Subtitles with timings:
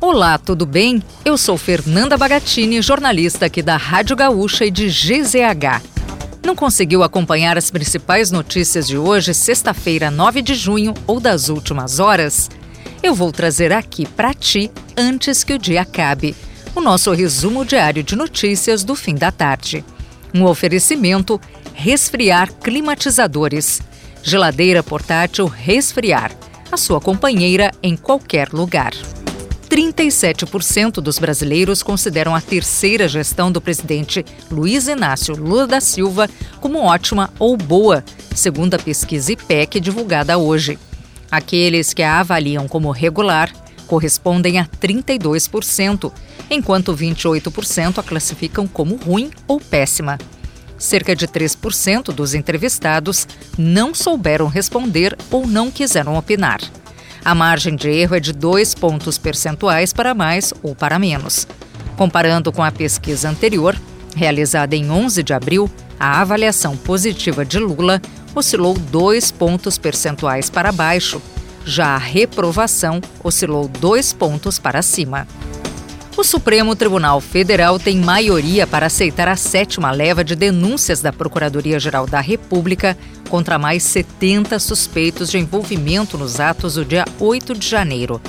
[0.00, 1.02] Olá, tudo bem?
[1.24, 5.82] Eu sou Fernanda Bagatini, jornalista aqui da Rádio Gaúcha e de GZH.
[6.46, 11.98] Não conseguiu acompanhar as principais notícias de hoje, sexta-feira, 9 de junho ou das últimas
[11.98, 12.48] horas?
[13.02, 16.36] Eu vou trazer aqui para ti antes que o dia acabe.
[16.76, 19.84] O nosso resumo diário de notícias do fim da tarde.
[20.32, 21.40] Um oferecimento:
[21.74, 23.82] resfriar climatizadores.
[24.22, 26.30] Geladeira portátil Resfriar.
[26.70, 28.92] A sua companheira em qualquer lugar.
[29.68, 36.78] 37% dos brasileiros consideram a terceira gestão do presidente Luiz Inácio Lula da Silva como
[36.78, 38.02] ótima ou boa,
[38.34, 40.78] segundo a pesquisa IPEC divulgada hoje.
[41.30, 43.52] Aqueles que a avaliam como regular
[43.86, 46.10] correspondem a 32%,
[46.50, 50.18] enquanto 28% a classificam como ruim ou péssima.
[50.78, 53.26] Cerca de 3% dos entrevistados
[53.58, 56.60] não souberam responder ou não quiseram opinar.
[57.24, 61.46] A margem de erro é de dois pontos percentuais para mais ou para menos.
[61.96, 63.76] Comparando com a pesquisa anterior,
[64.14, 68.00] realizada em 11 de abril, a avaliação positiva de Lula
[68.34, 71.20] oscilou dois pontos percentuais para baixo.
[71.64, 75.26] Já a reprovação oscilou dois pontos para cima.
[76.18, 82.08] O Supremo Tribunal Federal tem maioria para aceitar a sétima leva de denúncias da Procuradoria-Geral
[82.08, 82.98] da República
[83.30, 88.20] contra mais 70 suspeitos de envolvimento nos atos do dia 8 de janeiro.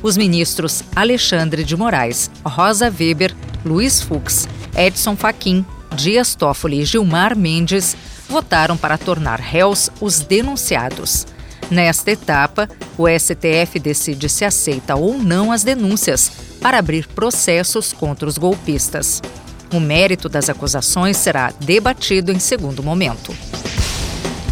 [0.00, 7.36] Os ministros Alexandre de Moraes, Rosa Weber, Luiz Fux, Edson Fachin, Dias Toffoli e Gilmar
[7.36, 7.96] Mendes
[8.28, 11.26] votaram para tornar réus os denunciados.
[11.72, 18.28] Nesta etapa, o STF decide se aceita ou não as denúncias para abrir processos contra
[18.28, 19.22] os golpistas.
[19.72, 23.34] O mérito das acusações será debatido em segundo momento.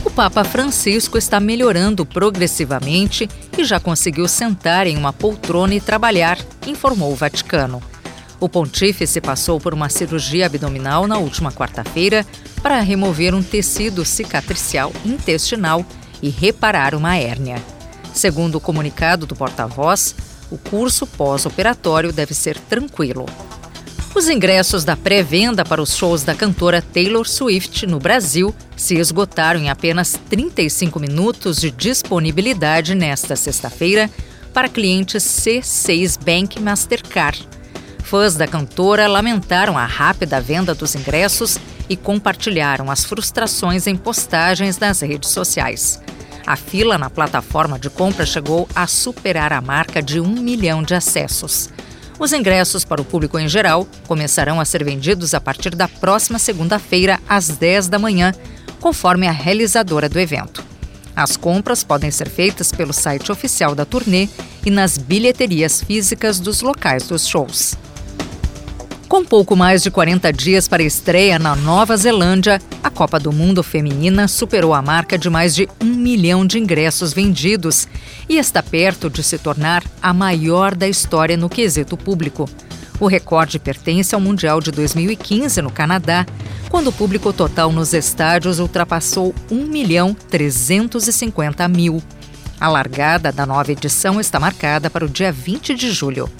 [0.02, 6.38] O Papa Francisco está melhorando progressivamente e já conseguiu sentar em uma poltrona e trabalhar,
[6.66, 7.82] informou o Vaticano.
[8.40, 12.24] O pontífice passou por uma cirurgia abdominal na última quarta-feira
[12.62, 15.84] para remover um tecido cicatricial intestinal
[16.22, 17.62] e reparar uma hérnia.
[18.12, 20.14] Segundo o comunicado do porta-voz,
[20.50, 23.26] o curso pós-operatório deve ser tranquilo.
[24.14, 29.60] Os ingressos da pré-venda para os shows da cantora Taylor Swift no Brasil se esgotaram
[29.60, 34.10] em apenas 35 minutos de disponibilidade nesta sexta-feira
[34.52, 37.48] para clientes C6 Bank Mastercard.
[38.02, 41.56] Fãs da cantora lamentaram a rápida venda dos ingressos
[41.88, 46.00] e compartilharam as frustrações em postagens nas redes sociais.
[46.50, 50.96] A fila na plataforma de compra chegou a superar a marca de um milhão de
[50.96, 51.70] acessos.
[52.18, 56.40] Os ingressos para o público em geral começarão a ser vendidos a partir da próxima
[56.40, 58.34] segunda-feira, às 10 da manhã,
[58.80, 60.64] conforme a realizadora do evento.
[61.14, 64.28] As compras podem ser feitas pelo site oficial da turnê
[64.66, 67.76] e nas bilheterias físicas dos locais dos shows.
[69.10, 73.32] Com pouco mais de 40 dias para a estreia na Nova Zelândia, a Copa do
[73.32, 77.88] Mundo Feminina superou a marca de mais de um milhão de ingressos vendidos
[78.28, 82.48] e está perto de se tornar a maior da história no quesito público.
[83.00, 86.24] O recorde pertence ao Mundial de 2015 no Canadá,
[86.68, 92.00] quando o público total nos estádios ultrapassou 1 milhão 350 mil.
[92.60, 96.30] A largada da nova edição está marcada para o dia 20 de julho.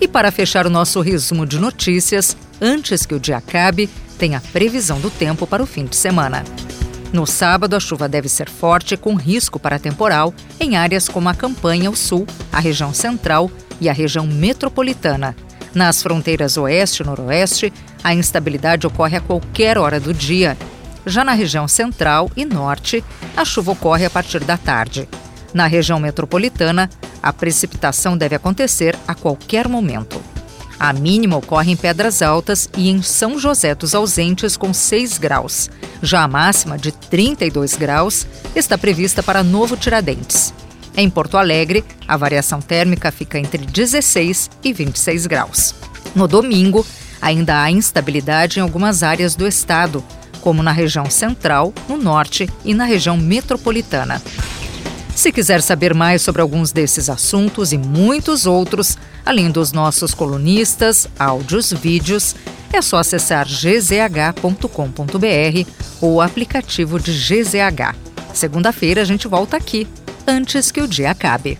[0.00, 3.88] E para fechar o nosso resumo de notícias, antes que o dia acabe,
[4.18, 6.44] tem a previsão do tempo para o fim de semana.
[7.12, 11.34] No sábado, a chuva deve ser forte, com risco para temporal, em áreas como a
[11.34, 13.50] Campanha, o Sul, a região central
[13.80, 15.36] e a região metropolitana.
[15.72, 17.72] Nas fronteiras oeste e noroeste,
[18.02, 20.56] a instabilidade ocorre a qualquer hora do dia.
[21.06, 23.04] Já na região central e norte,
[23.36, 25.08] a chuva ocorre a partir da tarde.
[25.52, 26.90] Na região metropolitana,
[27.24, 30.20] a precipitação deve acontecer a qualquer momento.
[30.78, 35.70] A mínima ocorre em Pedras Altas e em São José dos Ausentes, com 6 graus.
[36.02, 40.52] Já a máxima, de 32 graus, está prevista para Novo Tiradentes.
[40.94, 45.74] Em Porto Alegre, a variação térmica fica entre 16 e 26 graus.
[46.14, 46.84] No domingo,
[47.22, 50.04] ainda há instabilidade em algumas áreas do estado,
[50.42, 54.20] como na região central, no norte e na região metropolitana.
[55.14, 61.08] Se quiser saber mais sobre alguns desses assuntos e muitos outros, além dos nossos colunistas,
[61.18, 62.34] áudios, vídeos,
[62.72, 64.68] é só acessar gzh.com.br
[66.00, 67.94] ou o aplicativo de GZH.
[68.34, 69.86] Segunda-feira a gente volta aqui,
[70.26, 71.58] antes que o dia acabe.